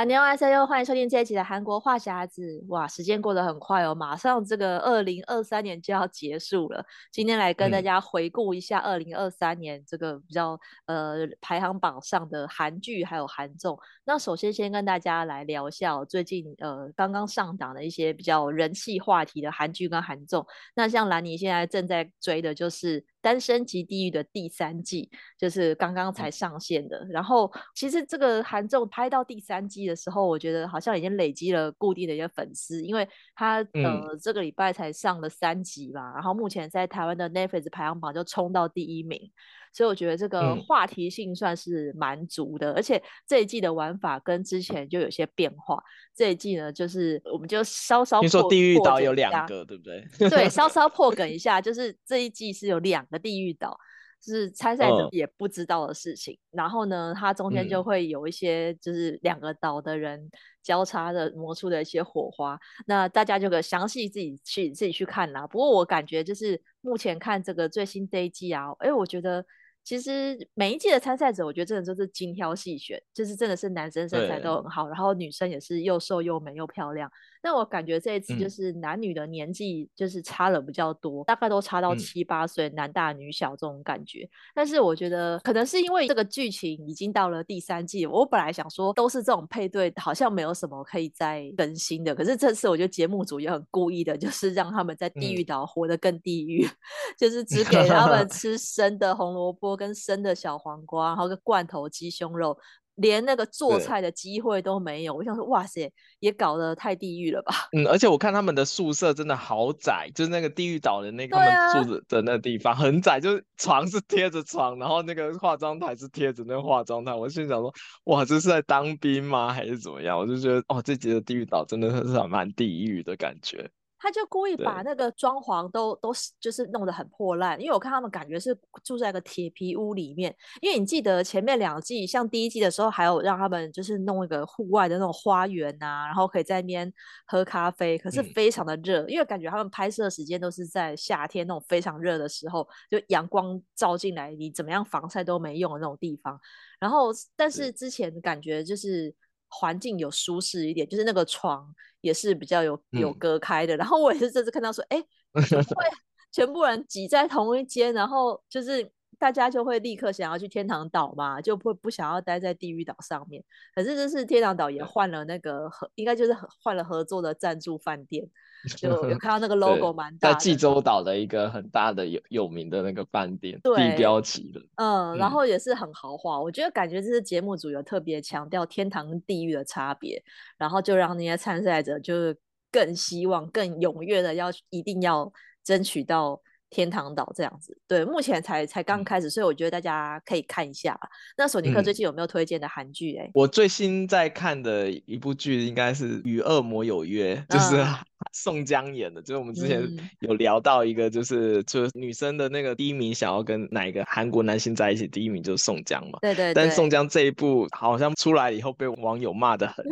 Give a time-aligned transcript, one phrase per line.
[0.00, 2.64] 安妞哈塞哟，欢迎收听这一期的韩国话匣子。
[2.68, 6.82] 哇，时间过得很快哦，马上这个二零二三年就要结束了。
[7.12, 13.78] 今天来跟大家回顾一下二零二三年这个比较呃排行榜上的韩剧还有韩综。
[14.06, 20.46] 那首先先跟大家来聊一下最近呃刚刚上档的一些比较人气话题的韩剧跟韩综。
[20.74, 27.06] 那像兰妮现在正在追的就是《单身即地狱》的第三季，就是刚刚才上线的。
[27.10, 39.30] 然后其实这个韩综拍到第三季的时候，我觉得好像已经累积了固定的一些粉丝，因为他呃这个礼拜才上了三集吧，然后目前在台湾的 Netflix 排行榜就冲到第一名。
[39.72, 45.80] 所以我觉得这个话题性算是蛮足的，嗯，而且这一季的玩法跟之前就有些变化。
[46.14, 50.04] 这一季呢，就是我们就稍稍破，听说地狱岛有两个，对不对？
[50.28, 53.78] 对，稍 稍破梗一下，就是这一季是有两个地狱岛，
[54.20, 56.34] 就是参赛者也不知道的事情。
[56.34, 60.28] 嗯、然后呢，它中间就会有一些就是两个岛的人
[60.62, 62.58] 交叉的磨出的一些火花。
[62.86, 65.46] 那大家就可详细自己去自己去看啦。
[65.46, 69.42] 不过我感觉就是目前看这个最新这一季啊，哎，我觉得。
[69.82, 77.10] 其实每一届的参赛者，我觉得真的就是精挑细选，就是真的是男生身材都很好，然后女生也是又瘦又美又漂亮。
[77.42, 84.28] 但我感觉这一次就是男女的年纪就是差了比较多，嗯、大概都差到七八岁，男大女小这种感觉。
[84.54, 92.14] 但是我觉得可能是因为这个剧情已经到了第三季，我本来想说都是这种配对，好像没有什么可以再更新的。
[92.14, 96.70] 可是这次我觉得节目组也很故意的，就是让他们在地狱岛活得更地狱，嗯、
[97.18, 102.56] 就是只给他们 吃生的红萝卜跟生的小黄瓜，然后个罐头鸡胸肉。
[103.00, 107.54] 连那个做菜的机会都没有，我想说，哇塞，也搞得太地狱了吧？
[107.76, 117.14] 嗯，而且我看他们的宿舍真的好窄，就是那个地狱岛的那个他们住的的那个地方很窄，就是床是贴着床，然后那个化妆台是贴着那个化妆台。
[117.14, 117.72] 我心想说，
[118.04, 119.52] 哇，这是在当兵吗？
[119.52, 120.18] 还是怎么样？
[120.18, 123.70] 我就觉得，哦，这集的地狱岛真的是蛮地狱的感觉。
[124.00, 130.34] 他就故意把那个装潢都都就是弄得很破烂，因为我看他们感觉是住在一个铁皮屋里面。
[130.62, 136.90] 因为你记得前面两季，像第一季的时候，还有让他们就是弄一个户外的那种花园啊，然后可以在那边
[137.26, 146.40] 喝咖啡，可是非常的热，嗯，因为感觉他们拍摄时间都是在夏天那种非常热的时候，就阳光照进来，你怎么样防晒都没用的那种地方。
[146.78, 149.14] 然后，但是之前感觉就是。
[149.50, 153.76] 环境有舒适一点，就是那个床也是比较有有隔开的。
[153.76, 154.98] 嗯、然后我也是这次看到说，哎、
[155.32, 155.42] 会
[156.32, 163.42] 全部人挤在同一间，然后就是大家就会立刻想要去天堂岛嘛，就不不想要待在地狱岛上面。
[163.74, 168.28] 可是这是天堂岛也换了那个合，应该就是换了合作的赞助饭店。
[168.76, 176.38] 就有看到那个 logo 蛮大的，在济州岛的一个很大的有有名的那个饭店，地标级的，嗯，然后也是很豪华。
[176.38, 180.22] 我觉得感觉这是节目组有特别强调天堂跟地狱的差别，
[180.58, 182.36] 然后就让那些参赛者就是
[182.70, 185.32] 更希望、更踊跃的要一定要
[185.64, 186.42] 争取到。
[186.70, 190.98] 天堂岛这样子，对，目前才才刚开始，所以我觉得大家可以看一下。
[191.36, 193.16] 那索尼克最近有没有推荐的韩剧？
[193.16, 197.84] 哎，我最新在看的一部剧应该是《与恶魔有约》，就是
[198.32, 199.20] 宋江演的。
[199.22, 199.82] 就是我们之前
[200.20, 206.18] 有聊到一个，就是就是女生的那个第一名想要跟哪一个韩国男星在一起，第一名就是宋江嘛。
[206.22, 206.54] 对对。
[206.54, 209.84] 但是宋江这一部好像出来以后被网友骂得很，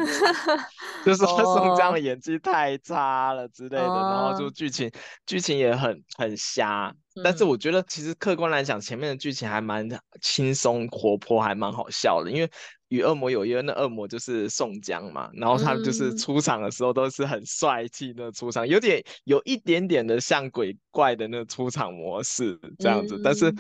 [1.05, 4.91] 就是说宋江的演技太差了之类的，然后就剧情
[5.27, 6.69] 剧情也很很瞎。
[6.69, 6.93] 啊！
[7.25, 9.89] 但是我觉得，其实客观来讲，前面的剧情还蛮
[10.21, 12.51] 轻松活泼，还蛮好笑的，因为。
[12.89, 23.53] 与恶魔有约，那恶魔就是宋江嘛，然后他就是出场的时候都是很帅气的出场，有点有一点点的像鬼怪的那出场模式这样子，但是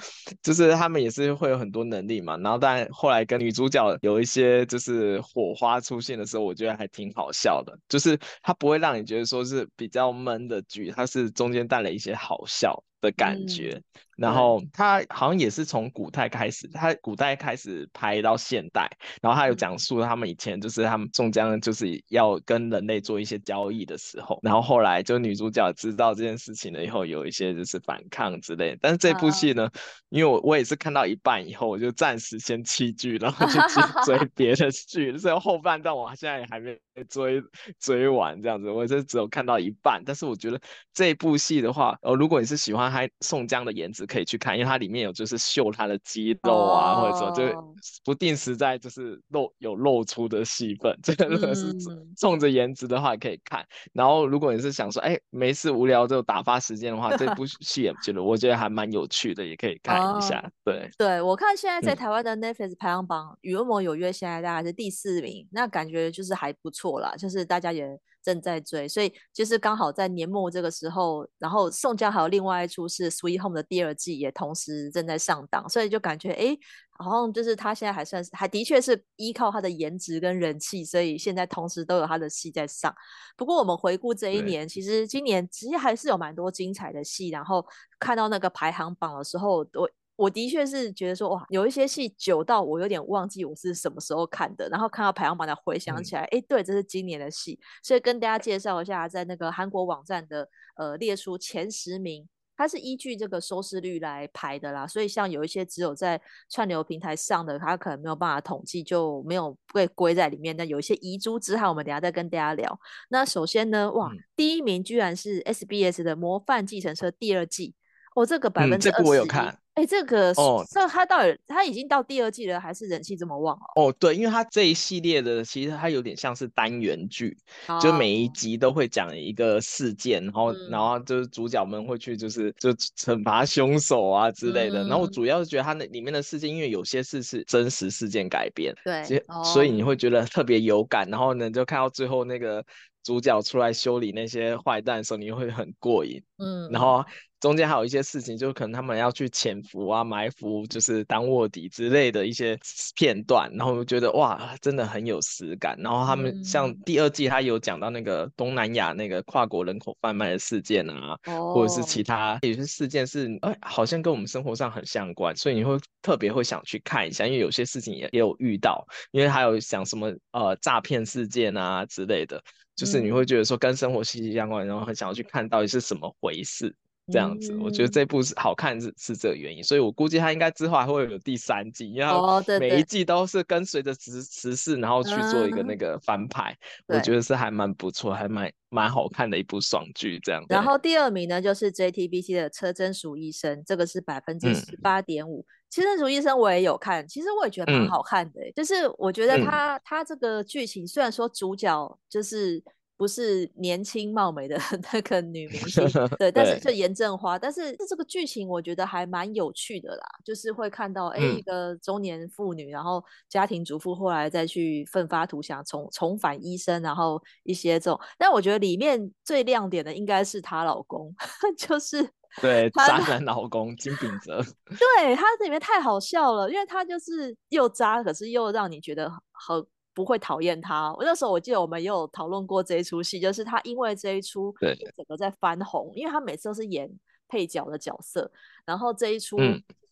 [0.42, 13.82] 就是他们也是会有很多能力嘛，然后但后来跟女主角有一些就是火花出现的时候，我觉得还挺好笑的，就是他不会让你觉得说是比较闷的剧，他是中间带了一些好笑的感觉，嗯、
[14.18, 18.90] 然后他好像也是从古代开始，他古代开始拍到现代，
[19.22, 28.78] 然后他有讲述他们以前就是他们宋江就是要跟人类做一些交易的时候，然后后来就女主角知道这件事情了以后，有一些就是反抗之类的。
[28.80, 29.72] 但是这部戏呢，啊、
[30.08, 36.76] 因为我我也是看到一半以后，我就暂时先弃剧，然后就去追 别的剧，所以后半段我现在也还没
[37.08, 37.40] 追
[37.78, 40.02] 追完这样子，我就只有看到一半。
[40.04, 40.60] 但是我觉得
[40.92, 42.88] 这部戏的话，呃，如果你是喜欢。
[42.88, 47.74] 还宋江的颜值可以去看，因为它里面有就是秀他的肌肉啊，哦、或者说就
[48.04, 51.72] 不定时在就是露有露出的戏份， 这个如果是
[52.16, 53.60] 冲着颜值的话可以看。
[53.60, 60.40] 嗯、然后如果你是想说，哎，没事无聊就打发时间的话，这部 戏也觉得我觉得还蛮有趣的，也可以看一下。
[60.40, 67.98] 哦、对，对我看现在在台湾的 Netflix 排行榜，嗯《与恶魔有约》现在大概是第四名，那感觉就是还不错啦，就是大家也。
[68.22, 76.56] 正在追，所以就是刚好在年末这个时候，然后宋佳还有另外一出是《Sweet Home》的第二季也同时正在上档，所以就感觉哎，
[76.98, 82.94] 好像就是他现在还算是还的确是依靠他的颜值跟人气，所以现在同时都有他的戏在上。
[83.36, 87.64] 不过我们回顾这一年，其实今年其实还是有蛮多精彩的戏，然后
[87.98, 89.90] 看到那个排行榜的时候，我。
[90.18, 110.56] 我的确是觉得说哇，有一些戏久到我有点忘记我是什么时候看的，然后看到排行榜才回想起来，哎、嗯，对，这是今年的戏，所以跟大家介绍一下，在那个韩国网站的呃列出前十名，它是依据这个收视率来排的啦，所以像有一些只有在串流平台上的，它可能没有办法统计，就没有被归在里面。
[110.56, 112.80] 但有一些遗珠之憾，我们等下再跟大家聊。
[113.10, 117.76] 那首先呢，哇，嗯、第一名居然是 SBS 的《模范继承车》第二季，
[118.18, 119.56] 哦，这个百分之二十，这部我有看。
[119.74, 123.86] 哎，这个哦，这他到底他已经到第二季了，还是人气这么旺哦？
[123.86, 127.38] 哦，对，因为他这一系列的其实它有点像是单元剧，
[127.68, 134.82] 哦、就每一集都会讲一个事件，然后、嗯、然后就是主角们会去就是就惩罚凶手啊之类的。
[134.82, 141.08] 嗯、然后我主要是觉得它那里面的事件，因为有些事是真实事件改编，对，所以你会觉得特别有感。
[141.08, 142.64] 然后呢，就看到最后那个
[143.08, 146.22] 主角出来修理那些坏蛋的时候，你会很过瘾。
[146.36, 147.02] 嗯，然后。
[147.40, 152.58] 中间还有一些事情，就可能他们要去潜伏啊、埋伏，就是当卧底之类的一些
[152.96, 155.78] 片段，然后我觉得哇，真的很有实感。
[155.78, 172.42] 然后他们像第二季，他有讲到那个东南亚那个跨国人口贩卖的事件啊，哦、或者是其他有些事件是哎，好像跟我们生活上很相关，所以你会特别会想去看一下，因为有些事情也也有遇到，因为还有想什么呃诈骗事件啊之类的，
[172.78, 176.72] 就是你会觉得说跟生活息息相关，然后很想要去看到底是什么回事。
[177.10, 186.54] 这样子，我觉得这部是好看是是这个原因，所以我估计他应该之后还会有第三季，因为每一季都是跟随着时时事，然后去做一个那个翻拍，
[186.86, 190.44] 我觉得是还蛮不错，还蛮蛮好看的一部爽剧这样。
[190.50, 195.46] 然后第二名呢，就是 JTBC 的《车真淑医生》，这个是百分之十八点五。
[195.70, 202.62] 车贞淑医生我也有看，其实我也觉得蛮好看的，就是我觉得他他这个剧情虽然说主角就是。
[202.98, 204.58] 不是年轻貌美的
[204.92, 221.14] 那个女明星， 对，但是就严正花，但是这个剧情我觉得还蛮有趣的啦，就是会看到哎、欸、一个中年妇女，然后家庭主妇后来再去奋发图强，重重返医生，然后一些这种，但我觉得里面最亮点的应该是她老公，
[221.56, 222.02] 就是
[222.42, 229.64] 对渣男老公金秉哲，对，他这里面太好笑了，因为他就是又渣，可是又让你觉得很。
[229.98, 230.94] 不会讨厌他。
[230.94, 236.88] 我那时候我记得我们也有讨论过这一出戏，就是他因为这一出对整个在翻红，因为他每次都是演
[237.26, 238.30] 配角的角色，
[238.64, 239.36] 然后这一出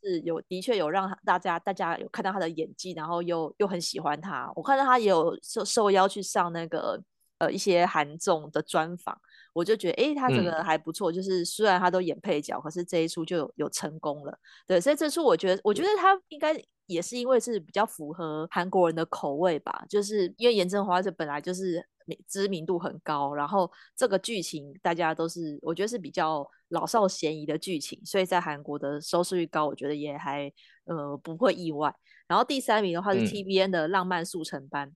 [0.00, 4.48] 是有、嗯、的确有让大家大家有看到他的演技，然后又又很喜欢他。
[4.54, 7.02] 我看到他也有受受邀去上那个
[7.38, 9.18] 呃一些韩综的专访，
[9.52, 14.38] 我就觉得哎他这个还不错，嗯、就是虽然他都演配角，可是这一出就有有成功了。
[14.68, 16.56] 对，所以这出我觉得我觉得他应该。
[16.86, 21.84] 也是因为是比较符合韩国人的口味吧，就是因为严正花这本来就是
[22.28, 30.52] 知名度很高，然后这个剧情大家都是我觉得是比较老少咸宜的剧情，所以在韩国的收视率高，我觉得也还
[30.84, 31.92] 呃不会意外。
[32.28, 34.88] 然后第三名的话是 TVN 的《浪漫速成班》，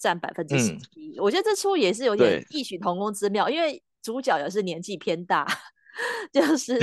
[0.00, 5.46] 占百分之十一，我觉得这出也是有点异曲同工之妙，因为主角也是年纪偏大。
[6.32, 6.78] 就是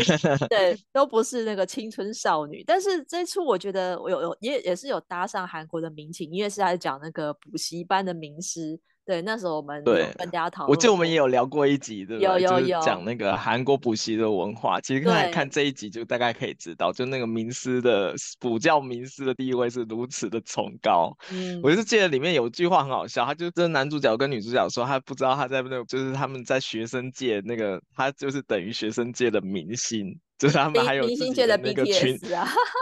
[0.50, 8.80] 对，都不是那个青春少女，但是这出我觉得我有有也也是有搭上韩国的民情，因为是在讲那个补习班的名师。
[9.08, 12.30] 对，那时候我们对跟大家讨论，我记得我们也有聊过一集，对不对？
[12.30, 14.82] 有有有讲那个韩国补习的文化。
[14.82, 21.18] 其实刚才看这一集就大概可以知道，就那个名师的补教名师的地位是如此的崇高。
[21.32, 30.20] 嗯，我就是记得里面有句话很好笑，他就跟男主角跟女主角说，他不知道他在那，就是他们在学生界那个，他就是等于学生界的明星。
[30.38, 32.18] 就是他们还有自己的那个群，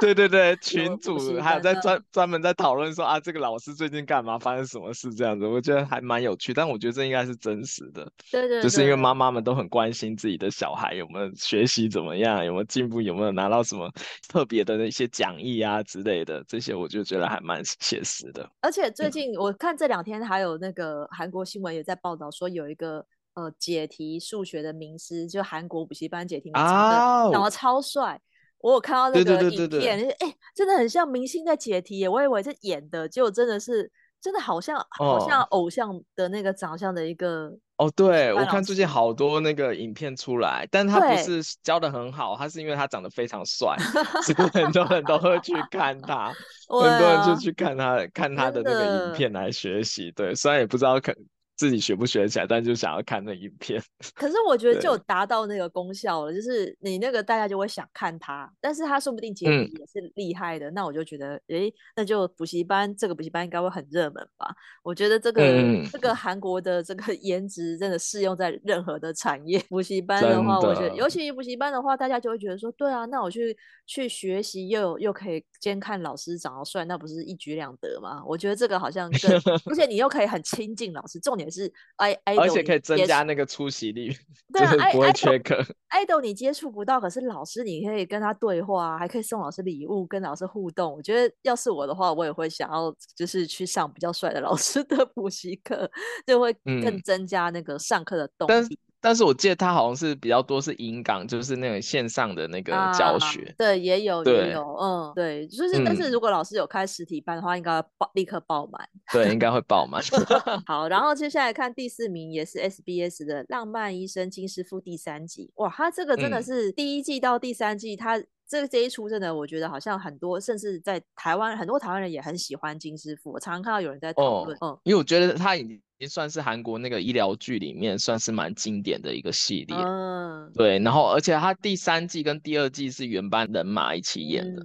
[0.01, 6.53] 对对对， 群主还有在专专门在讨论说啊，这个老师最近干嘛，发生什么事这样子，我觉得还蛮有趣。
[6.53, 13.89] 但我觉得这应该是真实的，对对，就是因为妈妈们都很关心自己的小孩有没有学习怎么样，有没有进步，有没有拿到什么
[14.27, 18.45] 特别的那些讲义啊之类的，这些我就觉得还蛮写实的。
[18.59, 23.05] 而且最近我看这两天还有那个韩国新闻也在报道说有一个。
[23.36, 27.54] 呃，解题数学的名师，就韩国补习班解题名师，长得、oh.
[27.54, 28.20] 超帅。
[28.60, 37.51] 我有看到那个影片，对对对对对，哎，真的很像明星在解题耶，我以为是演的，结果真的是真的好像、哦、好像偶像的那个长相的一个。
[37.77, 43.75] 哦，对，我看最近好多那个影片出来，但他不是教的很好，他是因为他长得非常帅，
[44.24, 46.34] 所以很多人都会去 看他，
[46.70, 50.10] 很多人就去看他看他的那个影片来学习。
[50.13, 51.13] 对，虽然也不知道可。
[51.55, 53.81] 自己学不学起来，但就想要看那影片。
[54.13, 64.53] 可是我觉得就达到那个功效了，就是你那个大家就会想看他，但是他说不定结局也是厉害的，嗯，那我就觉得，诶，那就补习班这个补习班应该会很热门吧？
[64.83, 69.57] 我觉得这个、嗯、这个韩国的这个 颜值真的适用在任何的产业。
[69.69, 73.55] 补习班的话，我觉得尤其补习班的话，大家就会觉得说，对啊，那我去
[73.88, 78.21] 去学习又又可以兼看老师长得帅，那不是一举两得吗？
[78.27, 79.31] 我觉得这个好像更，
[79.71, 81.45] 而且你又可以很亲近老师，重点。
[81.46, 84.14] 也是 i idol，而且可以增加那个出席率，
[84.52, 85.64] 对啊，就是不会缺课。
[85.92, 90.94] idol 你接触不到，可是老师你可以跟他对话，还可以送老师礼物，跟老师互动。
[90.94, 95.90] 我觉得要是我的话，我也会想要就是去上比较帅的老师的补习课，
[96.28, 98.52] 就会更增加那个上课的动力。
[98.52, 98.64] 嗯但
[99.13, 110.01] 是我记得他好像是比较多是英港，就是那种线上的那个教学，啊、对，也有也有，嗯，对，就是、嗯、但是如果老师有开实体班的话，应该爆立刻爆满，对，应该会爆满。
[110.65, 125.81] 好，然后接下来看第四名，也是 SBS 的《浪漫医生金师傅》第三季，哇，他这个真的是第一季到第三季，他、嗯、这个这一出真的，我觉得好像很多，甚至在台湾很多台湾人也很喜欢金师傅，我常常看到有人在讨论，哦、嗯，因为我觉得他已经。
[125.98, 134.64] 也算是韩国那个医疗剧里面算是蛮经典的一个系列，嗯，对，然后而且它第三季跟第二季是原班人马一起演的，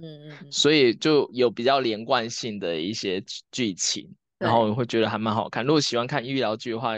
[0.49, 4.07] 所以就有比较连贯性的一些剧情，
[4.37, 5.65] 然后我会觉得还蛮好看。
[5.65, 6.95] 如果喜欢看医疗剧的话。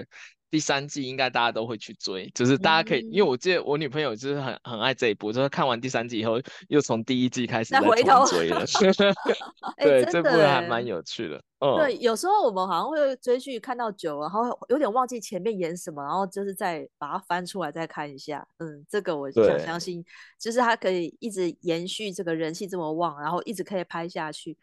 [0.54, 7.90] 第三季应该大家都会去追，就是大家可以，嗯、因为我记得我女朋友就是很很爱这一部，就是看完第三季以后，又从第一季开始再重
[8.28, 8.64] 追了。
[9.82, 11.44] 对，这部还蛮有趣的。
[11.58, 18.48] 嗯，对，有时候我们好像会追剧看到久了，然后有点忘记前面演什么，然后就是再把它翻出来再看一下。
[18.60, 20.06] 嗯，这个我想相信，
[20.40, 24.56] 就是它可以一直延续这个人气这么旺，然后一直可以拍下去。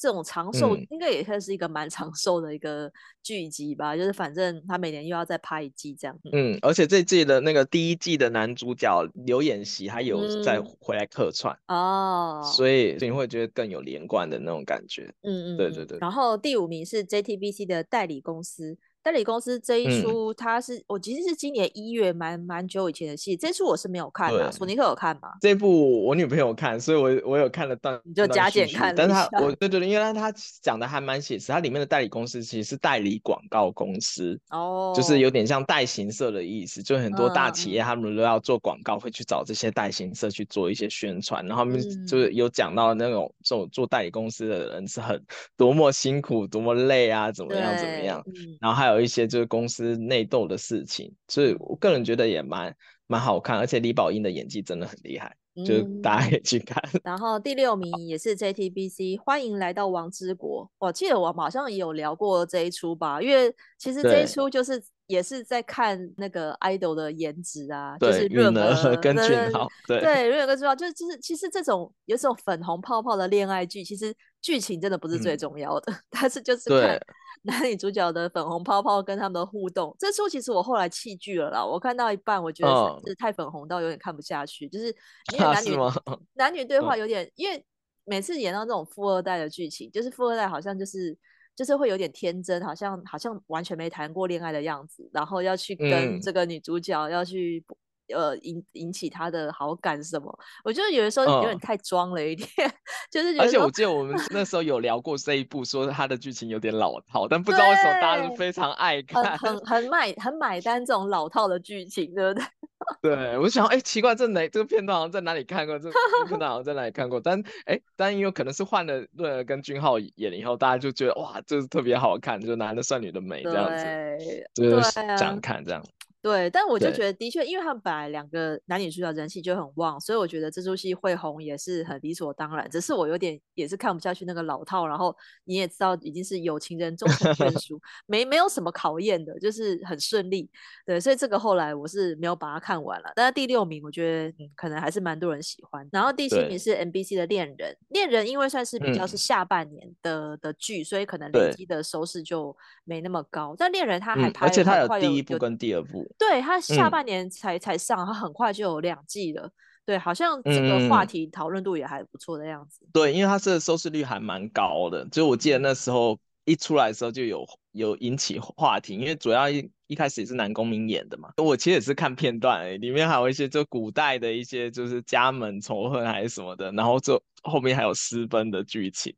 [0.00, 2.90] 这种长寿应该也算是一个蛮长寿的一个
[3.22, 6.18] 剧集吧，嗯，就是反正他每年又要再拍一季这样。
[6.32, 15.12] 嗯，而且这季的那个第一季的男主角刘演熙他有再回来客串哦，嗯，所以你会觉得更有连贯的那种感觉。
[15.22, 15.98] 嗯嗯，对对对。
[16.00, 18.78] 然后第五名是 JTBC 的代理公司。
[19.02, 24.52] 代理公司这一出，它是、嗯、我其实是今年一月蛮蛮久以前的戏，这出我是没有看的。
[24.52, 25.30] 索尼克有看吗？
[25.40, 28.94] 这部我女朋友看，所以我我有看了段，你就加减看。
[28.94, 30.30] 但是他我对对对，因为他
[30.60, 45.18] 讲的还蛮写实，它里面的代理公司其实是代理广告公司哦，就是有点像代行社的意思，就很多大企业他们都要做广告，会去找这些代行社去做一些宣传，然后他们就是有讲到那种这种做代理公司的人是很
[45.56, 48.22] 多么辛苦，多么累啊，怎么样怎么样，
[48.60, 48.89] 然后还有。
[48.92, 52.74] 有一些就是公司内斗的事情，所以我个人觉得也蛮
[53.06, 55.36] 蛮好看，而且李宝英的演技真的很厉害。
[55.66, 60.70] 就是大家可以去看，嗯，然后第六名也是 JTBC，欢迎来到王之国。
[60.78, 76.98] 我记得我好像也有聊过这一出吧，因为其实这一出就是也是在看那个 idol 的颜值啊，就是润娥跟俊昊，对对，润娥跟俊昊，就是就是其实这种有这种粉红泡泡的恋爱剧，其实剧情真的不是最重要的，嗯， 但是就是看
[77.42, 79.94] 男女主角的粉红泡泡跟他们的互动。
[79.98, 84.94] 这出其实我后来弃剧了啦，我看到一半，我觉得是太粉红到有点看不下去，哦，就是。
[85.38, 85.70] 男女
[86.34, 87.64] 男女对话有点，因为
[88.04, 91.16] 每次演到这种富二代的剧情，就是富二代好像就是
[91.54, 97.64] 就是会有点天真，好像好像完全没谈过恋爱的样子，然后要去跟这个女主角要去
[98.12, 102.48] 呃引引起他的好感什么，我觉得有的时候有点太装了一点，
[103.10, 112.44] 就是而且我记得我们 那时候有聊过这一部，说他的剧情有点老套，但不知道为什么大家都非常爱看，很很买很买单这种老套的剧情，对不对？
[113.02, 115.78] 对，我想，哎、欸，奇怪，这哪这个片段好像在哪里看过？
[115.78, 115.94] 这个
[116.26, 117.20] 片段好像在哪里看过？
[117.20, 125.84] 但，哎、欸，但因为可能是换了润儿跟俊浩演了以后，大家就觉得哇，这是特别好看，就男的帅，女的美这样子，就是这样看这样。
[126.22, 132.68] 对，但我就觉得的确，因为他们本来两个男女主角人气就很旺，所以我觉得这出戏会红也是很理所当然。
[132.68, 140.46] 只是我有点也是看不下去那个老套，然后你也知道已经是有情人终成眷 属，没没有什么考验的，就是很顺利。
[140.84, 143.10] 对，所以这个后来我是没有把它看完了。
[143.16, 145.88] 但是第六名我觉得、嗯、可能还是蛮多人喜欢。
[145.90, 153.54] 然后第七名是 MBC 的恋人，恋人因为算是比较是下半年的、嗯、的剧，所以可能累积的收视就没那么高。
[153.56, 156.09] 但恋人他还拍、嗯，而且他有第一部跟第二部。
[156.18, 159.50] 对，他下半年才、嗯、才上，他很快就有两季了。
[159.86, 162.86] 对，好像这个话题讨论度也还不错的样子。
[162.92, 171.32] 对，因为它这个收视率还蛮高的，就我记得那时候一出来的时候就有有引起话题，因为主要一一开始也是南宫珉演的嘛。
[171.38, 179.12] 我其实也是看片段，里面还有一些就古代的一些就是家门仇恨还是什么的，然后就后面还有私奔的剧情。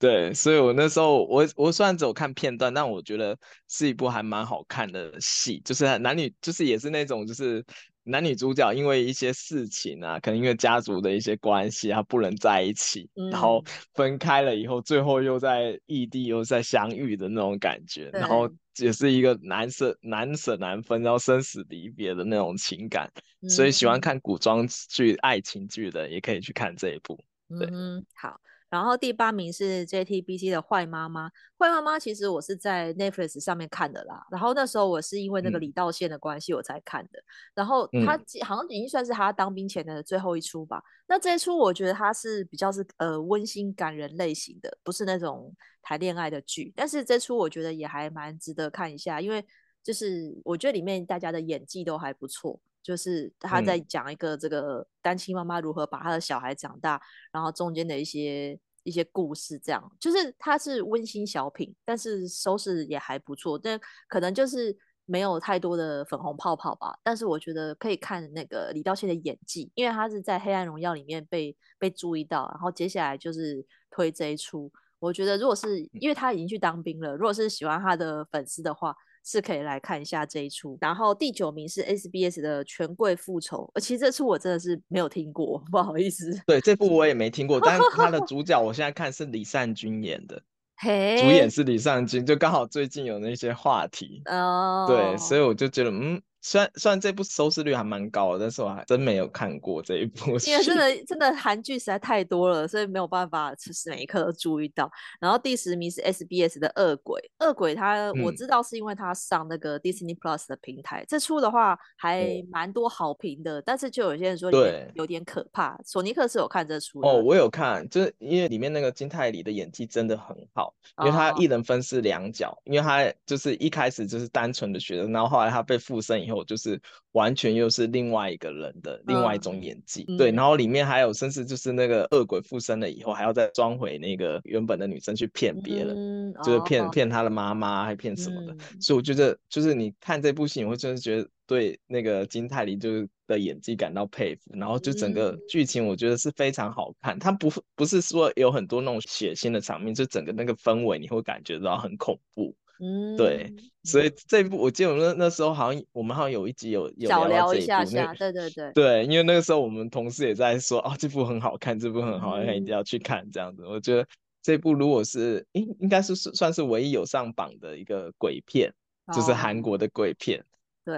[0.00, 3.38] 对，所以我那时候我我虽然只有看片段，但我觉得
[3.68, 7.62] 是一部还蛮好看的戏，就是男女就是也是那种就是
[8.04, 24.00] 男女主角因为一些事情啊，可能因为家族的一些关系他不能在一起，嗯、然后分开了以后，最后又在异地又在相遇的那种感觉，然后也是一个难舍难舍难分，然后生死离别的那种情感，嗯、所以喜欢。
[24.00, 27.22] 看古装剧、爱情剧的也可以去看这一部。
[27.50, 28.40] 对，嗯，好。
[28.70, 34.24] 然后第八名是 JTBC 的坏妈妈，坏妈妈其实我是在 Netflix 上面看的啦。
[34.30, 37.18] 然后那时候我是因为那个李道宪的关系我才看的。
[37.18, 37.24] 嗯、
[37.56, 40.78] 然后他好像已经算是他当兵前的最后一出吧。
[40.78, 46.72] 嗯、那这一出我觉得他是比较是呃温馨感人类型的，不是那种谈恋爱的剧。
[46.76, 49.44] 但是这出我觉得也还蛮值得看一下，因为
[49.82, 52.60] 就是我觉得里面大家的演技都还不错。
[52.82, 57.00] 就是他在讲一个这个单亲妈妈如何把他的小孩长大，嗯、
[57.32, 66.98] 然后中间的一些一些故事，这样就是它是温馨小品，但是收视也还不错，但可能就是没有太多的粉红泡泡吧。
[67.02, 74.72] 但是我觉得可以看那个李道宪的演技，因为他是在《黑暗荣耀》里面被被注意到，然后接下来就是推这一出。
[74.98, 78.96] 我觉得如果是因为他已经去当兵了，如果是喜欢他的粉丝的话。
[79.24, 86.40] 是可以来看一下这一出，然后第九名是 SBS 的《权贵复仇》，呃，其实这出我真的是没有听过，不好意思。
[86.46, 90.42] 对，这部我也没听过，但是他的 主角我现在看是李善均演的，
[90.78, 96.20] 嘿，主演是李善均，就刚好最近有那些话题哦，对，所以我就觉得嗯。
[96.42, 100.50] 虽然虽然这部收视率还蛮高的，但是我还真没有看过这一部戏。
[100.50, 104.90] 因为真的真的韩剧实在太多了，所以没有办法就是每一刻都注意到。
[105.20, 115.78] 然后第十名是 SBS 的《恶鬼》，恶鬼它我知道是因为它上那个 Disney Plus 的平台，嗯、这出的话还蛮多好评的，嗯、但是就有些人说对有点可怕。
[115.84, 126.29] 索尼克是有看这出哦，我有看，就是因为里面那个金泰梨的演技真的很好，因为他一人分饰两角，哦、因为他就是一开始就是单纯的学生，然后后来他被附身以后。
[126.44, 130.60] 就是完全又是另外一个人的另外一种演技，嗯、对，然后。
[130.60, 152.54] 里面还有甚至就是那个恶鬼附身了以后，还要再装回那个原本的女生去骗别人，嗯、就是骗骗、哦、他的妈妈还骗什么的，嗯、所以我觉得就是你看这部戏，你会真的觉得对那个金泰梨就是的演技感到佩服，然后就整个剧情我觉得是非常好看，它不不是说有很多那种血腥的场面，就整个那个氛围你会感觉到很恐怖。
[152.80, 163.66] 嗯，对，所以这一部我记得我那那时候好像我们好像有一集有有聊，聊一下下，对对对，对，因为那个时候我们同事也在说，哦，这部很好看，这部很好看，嗯、一定要去看这样子。
[163.66, 164.06] 我觉得
[164.42, 168.72] 这部如果是应应该是算是唯一有上榜的一个鬼片，
[169.06, 170.42] 哦、就是韩国的鬼片。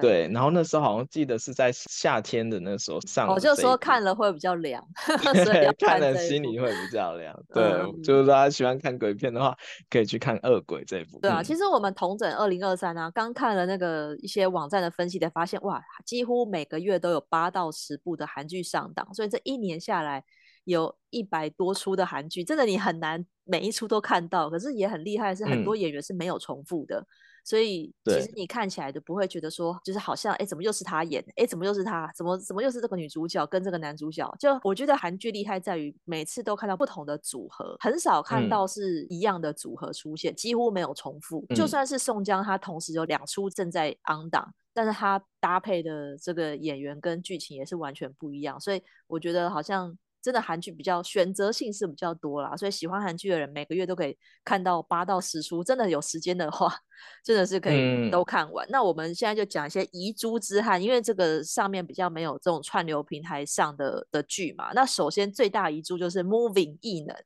[0.00, 4.82] 对，对，然后那时候好像记得是在夏天的那时候上，我就说看了会比较凉，
[5.44, 7.34] 所以看了心里会比较凉。
[7.52, 9.56] 对，嗯、就是大家喜欢看鬼片的话，
[9.90, 11.18] 可以去看《恶鬼》这一部。
[11.20, 20.24] 对啊，其实我们同整二零二三啊，刚看了那个一些网站的分析，才发现哇，几乎每个月都有八到十部的韩剧上档，所以这一年下来
[20.64, 24.48] 有一百多出的韩剧，真的你很难每一出都看到。
[24.48, 26.98] 可是也很厉害，是很多演员是没有重复的。
[26.98, 27.06] 嗯
[27.44, 31.24] 所以其实你看起来就不会觉得说，就是好像哎，怎么又是他演？
[31.36, 32.10] 哎，怎么又是他？
[32.14, 34.32] 怎么怎么又是这个女主角跟这个男主角？
[34.38, 41.44] 就我觉得韩剧厉害在于每次都看到不同的组合，很少看到是一样的组合出现，嗯、几乎没有重复。
[41.48, 48.60] 嗯、就算是宋江，他同时有两出正在 on 档，但是他搭配的这个演员跟剧情也是完全不一样。
[48.60, 49.96] 所以我觉得好像。
[50.22, 56.72] 真的韩剧比较选择性是比较多啦，所以喜欢韩剧的人每个月都可以看到八到十出，真的有时间的话，
[57.24, 58.64] 真的是可以都看完。
[58.66, 64.70] 嗯、那我们现在就讲一些遗珠之憾，因为这个上面比较没有这种串流平台上的的剧嘛。
[64.74, 67.16] 那首先最大遗珠就是 Moving 异能，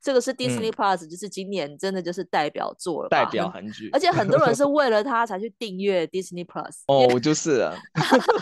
[0.00, 6.82] 这个是 Disney Plus，、嗯、就是今年真的就是代表作了，代表 韩剧，而且很多人是 为了它才去订阅 Disney Plus。
[6.86, 7.74] 哦，我就是啊，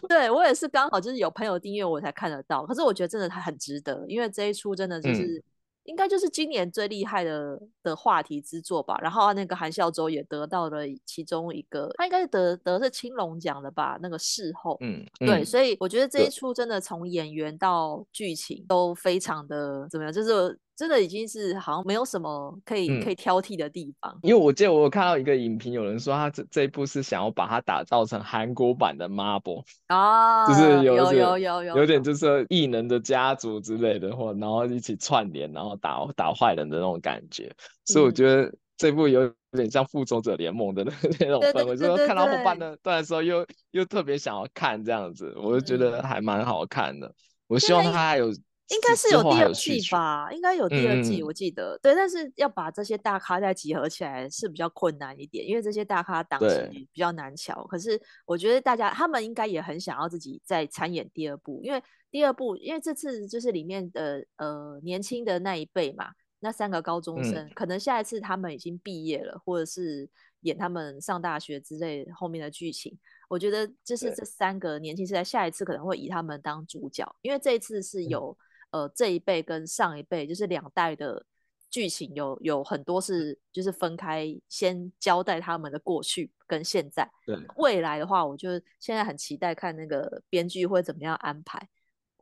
[0.07, 4.02] 对我也是刚好就是有朋友订阅我才看得到，可是我觉得真的它很值得。
[4.09, 5.43] 因为这一出真的就是，嗯、
[5.85, 8.99] 应该就是今年最厉害的的话题之作吧。
[9.03, 13.99] 然后那个韩孝周也得到了其中一个，他应该是得得是青龙奖的吧？
[14.01, 24.19] 那个事后，嗯，嗯对，所以我觉得这一出真的从演员到剧情都非常的怎么样，就是真的已经是好像没有什么可以、嗯、可以挑剔的地方。
[24.23, 37.55] 因为我记得我有看到一个影评，有人说他这这一部是想要把它打造成韩国版的 Marvel 啊，就是有有有有有点就是异能的家族之类的，或然后一起串联，然后打打坏人的那种感觉。
[37.85, 47.15] 所以我觉得这部有点像复仇者联盟的那 那种氛围，就是看到后半的段的时候又，又又特别想要看这样子，我就觉得还蛮好看的。
[47.47, 48.33] 我希望他还有。
[48.73, 51.95] 应该是有第二季吧，应该有第二季，我记得、嗯、对。
[51.95, 57.67] 但是要把这些大咖再集合起来是比较困难一点，因为这些大咖档期比较难瞧。
[57.67, 66.07] 可是我觉得大家他们应该也很想要自己再参演第二部，因为第二部，因为这次就是里面的呃年轻的那一辈嘛，
[66.41, 70.09] 那三个高中生、嗯，可能下一次他们已经毕业了，或者是
[70.41, 72.99] 演他们上大学之类后面的剧情。
[73.29, 78.35] 我觉得就是这三个年轻世代下一次可能会以他们当主角，因为这一次是有。
[78.41, 81.25] 嗯呃，这一辈跟上一辈就是两代的
[81.71, 87.09] 剧情有有很多是就是分开，先交代他们的过去跟现在。
[87.25, 91.69] 对，未来的话，我就现在很期待看那个编剧会怎么样安排，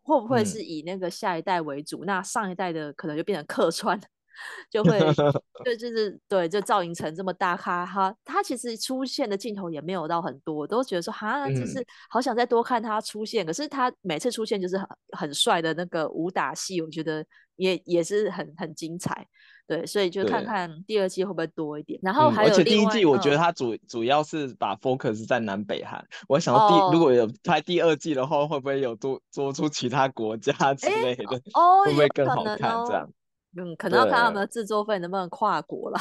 [0.03, 4.01] 会不会是以那个下一代为主，嗯、那上一代的可能就变成客串。
[4.70, 4.98] 就会，
[5.64, 13.44] 对，就是对，就赵寅成这么大咖，哈他其实出现的镜头也没有到很多，都觉得说哈，就是好想再多看他出现。
[13.44, 17.24] 嗯、可是他每次出现就是很很帅的那个武打戏，我觉得
[17.57, 19.26] 也也是很很精彩。
[19.66, 21.96] 对，所以就看看第二季会不会多一点。
[22.03, 26.05] 然后还有、嗯、而且第一季我觉得他主、嗯、主要是把 focus 在南北韩。
[26.26, 31.37] 我想第、哦、如果有拍第二季的话，会不会有多多出其他国家 之类的？
[31.55, 33.09] 哦，会不会更好看这样？
[33.57, 35.99] 嗯，可能要看他们的制作费能不能跨国了，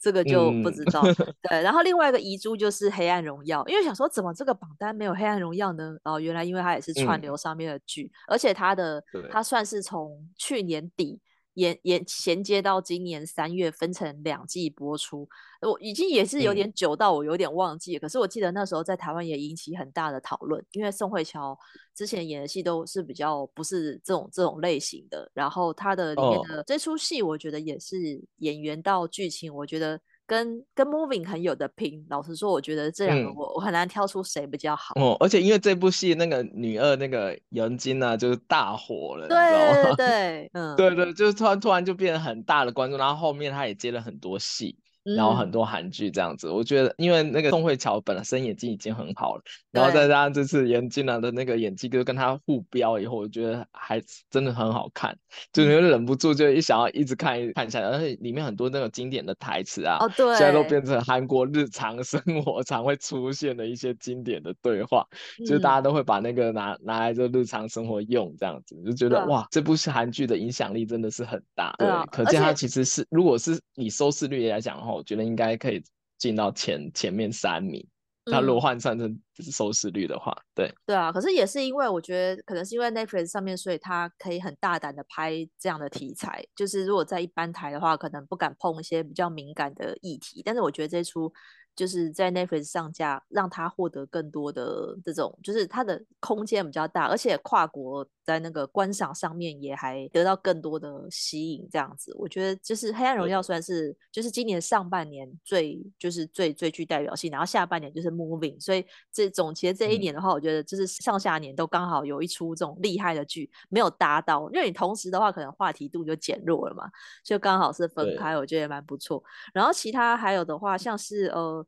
[0.00, 1.00] 这个就不知道。
[1.18, 5.96] 嗯、对，然后另外一个遗珠就是《黑暗荣耀》，因为想说怎么这个榜单没有《黑暗荣耀》呢？
[6.04, 11.18] 哦，原来因为它也是串流上面的剧，嗯，而且它的它算是从去年底。
[11.54, 15.28] 延延衔接到今年三月，分成两季播出。
[15.62, 21.58] 我已经也是有点久到我有点忘记可是我记得那时候在台湾也引起很大的讨论，因为宋慧乔
[21.94, 27.96] 之前演的戏都是比较不是这种这种类型的，然后她的里面的这出戏，我觉得也是
[28.38, 30.00] 演员到剧情，我觉得。
[30.30, 34.94] 跟跟 Moving 很有的拼，老实说，我觉得这两个我、嗯、我很难挑出谁比较好。
[34.94, 44.78] 哦，而且因为这部戏那个女二那个杨金呢，就是大火了，对对对， 对，嗯，对对，就是突然突然就变得很大的关注，然后后面她也接了很多戏。
[45.02, 55.16] 然后很多韩剧这样子，嗯，我觉得因为那个宋慧乔本身演技已经很好了，然后再加上这次严俊南的那个演技，就跟他互飙以后，我觉得还真的很好看，
[55.52, 65.06] 就你会忍不住就一想要一直看一看下来，而且里面很多那个经典的台词啊，哦对，现在都变成韩国日常生活常会出现的一些经典的对话，
[65.38, 74.89] 嗯，就是大家都会把那个拿拿来就日常生活用这样子，就觉得哇，这部是韩剧的影响力真的是很大，对，对可见它其实是如果是以收视率来讲的话。
[74.92, 75.82] 我觉得应该可以
[76.18, 77.86] 进到前前面三名。
[78.26, 81.10] 他如果换算成收视率的话，嗯，对对啊。
[81.10, 86.44] 可是也是因为我觉得，可能是因为 Netflix 上面，所以他可以很大胆的拍这样的题材。
[86.54, 90.42] 就是如果在一般台的话，可能不敢碰一些比较敏感的议题。
[90.44, 91.32] 但是我觉得这出。
[91.80, 116.90] 就是在 Netflix 上架，让他获得更多的这种，就是他的空间比较大，而且跨国在那个观赏上面也还得到更多的吸引，这样子，我觉得就是《黑暗荣耀》算是就是今年上半年最就是最最具代表性，然后下半年就是 Moving，所以这总结这一年的话，我觉得就是上下年都刚好有一出这种厉害的剧没有搭到，因为你同时的话可能话题度就减弱了嘛，
[117.24, 119.24] 就刚好是分开，我觉得也蛮不错。
[119.54, 121.66] 然后其他还有的话，像是呃。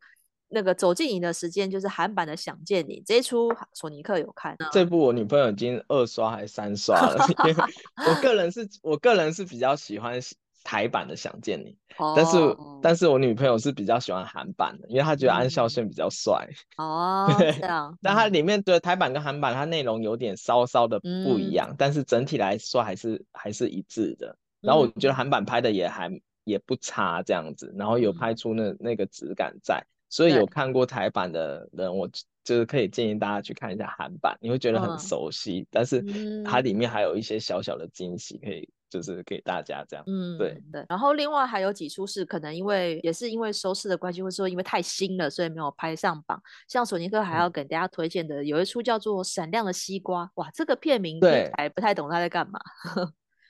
[0.53, 4.57] 那个走进你的时间就是韩版的《想见你》这一出，索尼克有看。
[4.71, 7.27] 这部我女朋友已经二刷还是三刷了。
[7.29, 7.65] 因为
[8.07, 10.21] 我个人是我个人是比较喜欢
[10.63, 12.15] 台版的《想见你》，oh.
[12.15, 16.47] 但是但是我女朋友是比较喜欢韩版的，因为她觉得安孝燮比较帅。
[16.77, 17.39] 哦、oh.
[17.39, 17.99] 对，这样。
[18.03, 21.77] 但它里面的台版跟韩版，它内容有点稍稍的不一样，mm.
[21.79, 24.37] 但是整体来说还是还是一致的。
[24.61, 26.11] 然后我觉得韩版拍的也还
[26.45, 29.85] 也不差，这样子，然后有拍出那那个质感在。
[30.13, 32.07] 所以有看过台版的人，我
[32.45, 36.05] 就是可以建议大家去看一下韩版，你会觉得很熟悉，嗯、但是
[36.45, 40.05] 它里面还有一些小小的惊喜，可以就是给大家这样。
[40.07, 40.85] 嗯，对对。
[40.87, 46.39] 然后另外还有几出是可能因为也是因为收视的关系，或者说因为太新了，所以没有拍上榜。
[46.69, 52.61] 像索尼克还要给大家推荐的、嗯、有一出叫做《闪亮的西瓜》，哇，这个片名对还不太懂他在干嘛。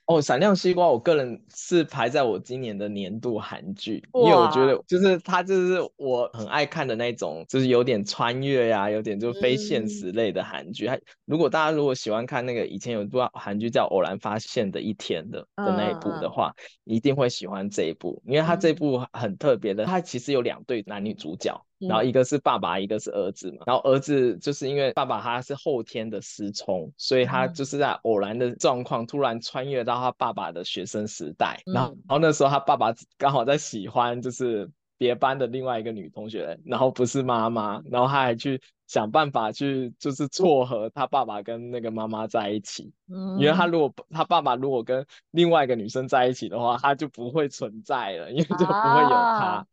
[0.07, 10.89] 哦，闪亮西瓜，我个人是排在我今年的年度韩剧，因为我觉得就是它就是我很爱看的那种，就是有点穿越呀、啊，有点就非现实类的韩剧。
[10.89, 16.53] 还、嗯、如果大家如果喜欢看那个以前有一部韩剧叫《偶然发现的一天》的的那一部的话，
[16.85, 21.65] 嗯、一定会喜欢这一部，因为它这部很特别的，它其实有两对男女主角。
[21.89, 23.59] 然后一个是爸爸，一个是儿子嘛。
[23.67, 31.61] 然后儿子就是因为爸爸他是后天的失聪，所以他就是在偶然的状况突然穿越到他爸爸的学生时代。
[31.67, 38.61] 然后，然后那时候他爸爸刚好在喜欢就是别班的另外一个女同学，然后不是妈妈，然后他还去
[38.93, 42.93] 想办法去就是撮合他爸爸跟那个妈妈在一起。
[43.09, 49.67] 嗯，因为他如果他爸爸如果跟另外一个女生在一起的话，他就不会存在了，因为就不会有他。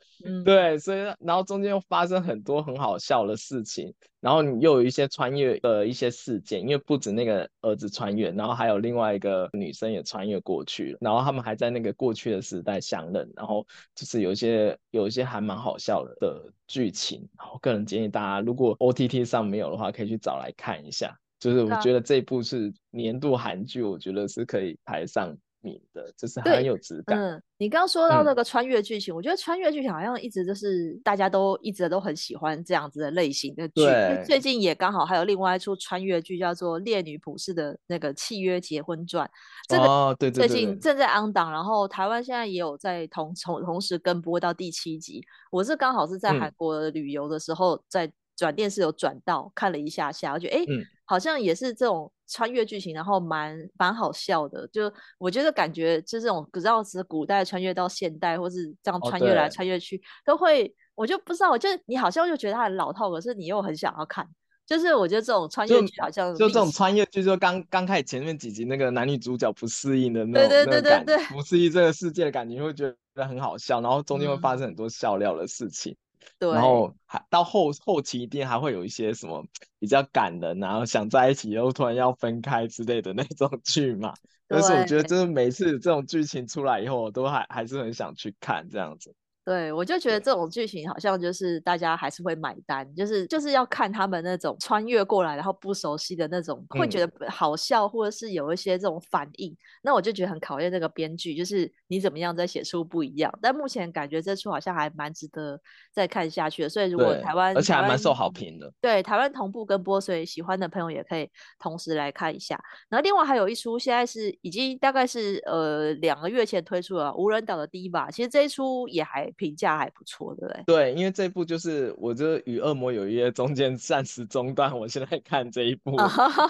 [0.46, 25.38] 对，所以然后中间又发生很多很好笑的事情，然后你又有一些穿越的一些事件，因为不止那个儿子穿越，然后还有另外一个女生也穿越过去了，然后他们还在那个过去的时代相认，然后就是有一些有一些还蛮好笑的的剧情，然后个人建议大家如果 OTT 上没有的话，可以去找来看一下，就是我觉得这部是年度韩剧，我觉得是可以排上。
[25.62, 27.20] 你的就是很有质感。
[27.20, 33.82] 嗯，你刚刚说到那个穿越剧情，嗯，我觉得穿越剧情好像一直就是大家都一直都很喜欢这样子的类型的剧。
[34.26, 39.26] 最近也刚好还有另外一出穿越剧叫做《烈女普世的那个契约结婚传》，
[39.68, 45.22] 这个最近正在 on 档，然后台湾现在也有在同同同时跟播到第七集。
[45.52, 50.60] 我是刚好是在韩国旅游的时候在转电视有转到看了一下下，我觉得哎。
[50.60, 54.68] 欸嗯好像也是这种穿越剧情，然后蛮蛮好笑的。
[54.68, 60.72] 就我觉得感觉，就这种不知道是古代穿越到现代，或是这样穿越来穿越去，哦、都会。
[60.94, 64.24] 我就不知道，我就你好像就觉得它很老套，可是你又很想要看。
[64.68, 75.94] 就是我觉得这种穿越剧好像就，就这种穿越剧，就刚刚开始前面几集那个男女主角不适应的那种，对对对对对，不适应这个世界的感觉，你会觉得很好笑，然后中间会发生很多笑料的事情。
[75.94, 75.98] 嗯
[76.38, 79.46] 对，然后还到后后期一定还会有一些什么
[79.80, 84.14] 比较感人，然后想在一起又突然要分开之类的那种 剧嘛。
[84.48, 89.14] 但是我觉得，就是每次这种剧情出来以后，我都还还是很想去看这样子。
[89.46, 99.52] 对，我就觉得这种剧情好像就是大家还是会买单，就是就是要看他们那种穿越过来然后不熟悉的那种，会觉得好笑，或者是有一些这种反应。
[99.52, 103.34] 嗯、那我就觉得很考验这个编剧，就是你怎么样再写出不一样。
[103.42, 105.60] 但目前感觉这出好像还蛮值得
[105.92, 106.70] 再看下去的。
[106.70, 112.62] 所以如果台湾，而且还蛮受好评的，对台湾同步跟播，所以喜欢的朋友也可以同时来看一下。
[112.88, 119.28] 然后另外还有一出，现在是已经大概是呃两个月前推出了《无人岛的 Diva》，其实这一出也还。
[119.40, 120.64] 评价还不错，对不对？
[120.66, 125.96] 对，因为这部就是我这与恶魔有约中间暂时中断，我现在看这一部，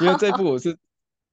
[0.02, 0.70] 因为这部我是，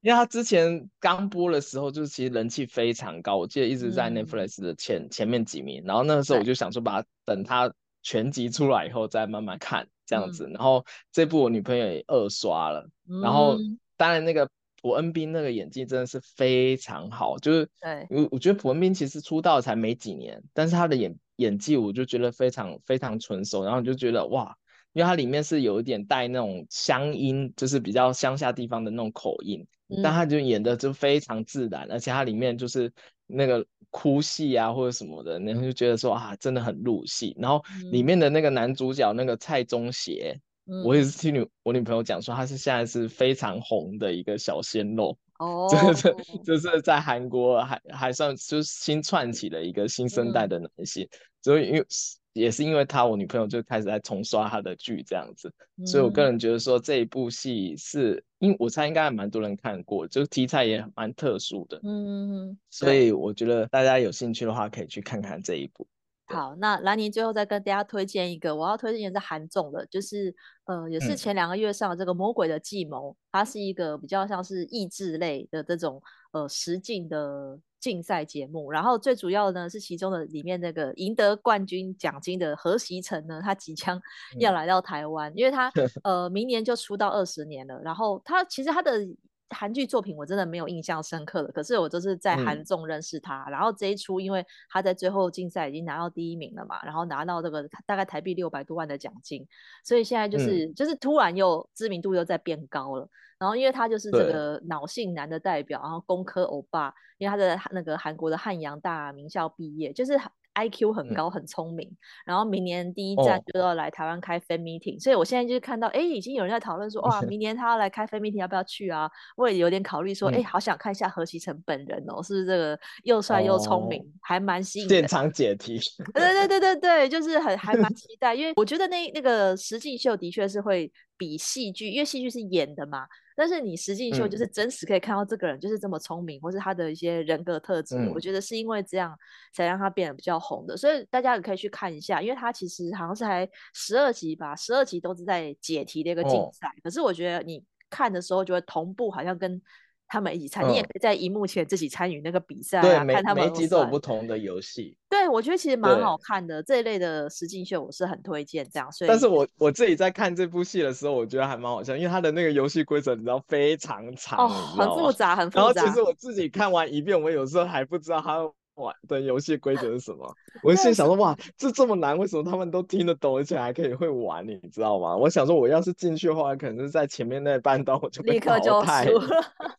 [0.03, 13.57] 因为他之前刚播的时候，就是其实人气非常高，我记得一直在 Netflix 的前、嗯、前面几名，然后那个时候我就想说，把它等它全集出来以后再慢慢看这样子，嗯、然后这部我女朋友也二刷了，嗯、然后
[13.97, 14.49] 当然那个。
[14.87, 17.69] 朴恩斌那个演技真的是非常好，就是，
[18.09, 24.57] 我我觉得朴恩斌其实出道才没几年，但是他的演演技我就觉得非常非常纯熟，然后就觉得哇，
[24.93, 32.93] 因为他里面是有一点带那种乡音，就是比较乡下地方的那种口音，嗯、但他就演的就非常自然，而且他里面就是
[33.27, 40.41] 那个哭戏啊或者什么的，然后就觉得说啊真的很入戏，然后里面的那个男主角那个蔡宗协。
[40.85, 51.87] 我也是听女我女朋友讲说，她是现在是非常红的一个小鲜肉，哦，就是就是在韩国还还算就是新串起的一个新生代的男性，嗯、所以因为
[52.33, 65.87] 也是因为他，我女朋友就开始在重刷他的剧这样子，嗯、所以我个人觉得说这一部戏是，因为我猜应该还蛮多人看过，就是题材也蛮特殊的，嗯，所以我觉得大家有兴趣的话可以去看看这一部。
[66.29, 70.35] 好，那兰妮最后再跟大家推荐一个，我要推荐的是韩总的，就是
[70.65, 78.73] 呃，也是前两个月上的这个《魔鬼的计谋》，嗯，它是一个比较像是益智类的这种呃实境的竞赛节目。
[78.73, 84.01] 然后最主要的呢是其中的里面那个赢得冠军奖金的何习成呢，他即将
[84.41, 85.71] 要来到台湾，嗯，因为他
[86.03, 87.81] 呃明年就出道二十年了。
[87.83, 89.07] 然后他其实他的。
[89.51, 99.47] 韩剧作品我真的没有印象深刻的，可是我就是在韩综认识他，嗯，然后这一出因为他在最后竞赛已经拿到第一名了嘛，然后拿到这个大概台币六百多万的奖金，
[99.85, 110.19] 所以现在就是，嗯，就是突然又知名度又在变高了，然后因为他就是这个脑性男的代表，然后工科欧巴，因为他在那个韩国的汉阳大名校毕业，就是。
[110.57, 111.87] IQ 很高，很聪明。
[111.89, 119.11] 嗯、然后明年第一站就要来台湾开 fan meeting，、哦、所以我现在就是看到，哎，已经有人在讨论说，哇，明年他要来开 fan meeting，要不要去啊？
[119.37, 124.89] 我也有点考虑说，哎、嗯，好想看一下何其成本人哦，是不是这个又帅又聪明，哦、还蛮吸引。
[124.89, 125.79] 现场解题。
[126.15, 133.07] 对对对对对，就是很还蛮 期待，因为我觉得那那个实境秀的确是会比戏剧，因为戏剧是演的嘛。
[133.37, 139.15] 但是你实境秀就是真实可以看到这个人就是这么聪明，嗯、或是他的一些人格特质、嗯，我觉得是因为这样
[139.53, 149.61] 才让他变得比较红的，所以大家也可以去看一下，因为他其实好像是还十二集吧，十二集都是在解题的一个竞赛、哦，可是我觉得你看的时候就会同步，好像跟。
[150.09, 154.97] 他们一起参、嗯，你也可以在荧幕前自己参与那个比赛啊，看他们每集都有不同的游戏。
[155.09, 158.91] 对，我觉得其实蛮好看的，这一类的实境秀我是很推荐这样。
[158.93, 165.73] 所以，但是我我自己在看这部戏的时候，我觉得还蛮好笑，因为他的那个游戏规则你知道非常长，哦，很复杂，很复杂。
[165.73, 168.51] 然后其实我自己看完一遍，我有时候还不知道他。
[168.77, 170.31] 玩的游戏规则是什么？
[170.63, 174.47] 我心想说，哇，这这么难，为什么他们都听得懂，而且还可以会玩？
[174.47, 175.17] 你知道吗？
[175.17, 179.27] 我想说，我要是进去的话，可能是在前面那半段我就被淘汰，立刻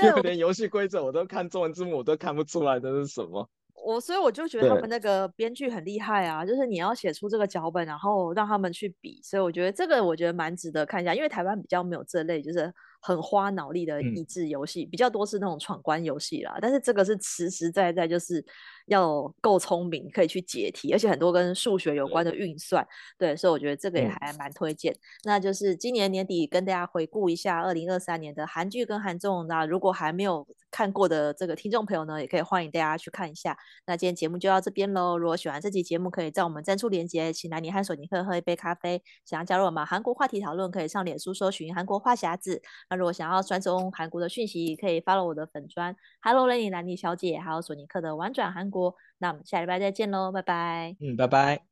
[0.00, 3.48] 就连游戏规则我都看中文字幕，我都看不出来这是什么。
[3.84, 12.72] 我所以我就觉得他们那个编剧很厉害啊，就是你要写出这个脚本，然后让他们去比，所以我觉得这个我觉得蛮值得看一下，因为台湾比较没有这类，就是。
[13.06, 18.42] 很花脑力的益智游戏，嗯，比较多是那种闯关游戏啦，但是这个是实实在在就是
[18.86, 22.86] 要够聪明，可以去解题，而且很多跟数学有关的运算，
[23.18, 24.98] 对，所以我觉得这个也还蛮推荐，嗯。
[25.24, 33.56] 那就是今年年底跟大家回顾一下二零二三年的韩剧跟韩综，那如果还没有看过的这个听众朋友呢，也可以欢迎大家去看一下。
[33.86, 39.02] 那今天节目就到这边喽，如果喜欢这期节目，可以在我们赞助连接，请来你和索尼克喝一杯咖啡。
[39.24, 42.60] 想要加入我们韩国话题讨论，可以上脸书搜寻韩国话匣子。
[42.90, 48.70] 那如果想要专注韩国的讯息，可以 follow 我的粉专，Hello Lenny 兰妮小姐，还有索尼克的玩转韩
[49.18, 50.96] 那我们下礼拜再见喽，拜拜。
[51.00, 51.64] 嗯，拜拜。